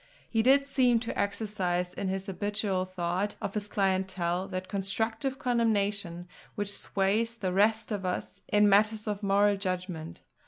[0.27, 6.27] He did seem to exercise in his habitual thought of his clientele that constructive condemnation
[6.55, 10.23] which sways the rest of us in matters of moral judgment.